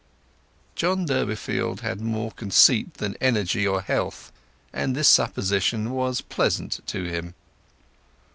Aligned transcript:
John 0.73 1.05
Durbeyfield 1.05 1.81
had 1.81 2.01
more 2.01 2.31
conceit 2.31 2.95
than 2.95 3.15
energy 3.21 3.67
or 3.67 3.83
health, 3.83 4.31
and 4.73 4.95
this 4.95 5.07
supposition 5.07 5.91
was 5.91 6.21
pleasant 6.21 6.79
to 6.87 7.03
him. 7.03 7.35